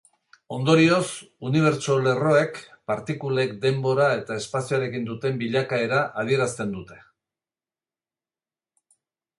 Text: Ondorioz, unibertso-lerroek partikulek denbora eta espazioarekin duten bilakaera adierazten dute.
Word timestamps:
Ondorioz, 0.55 1.09
unibertso-lerroek 1.49 2.57
partikulek 2.93 3.53
denbora 3.67 4.09
eta 4.23 4.39
espazioarekin 4.43 5.07
duten 5.11 5.39
bilakaera 5.45 6.01
adierazten 6.25 6.75
dute. 6.79 7.01